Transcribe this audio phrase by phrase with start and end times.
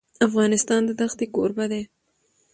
[0.27, 1.83] افغانستان د دښتې کوربه دی.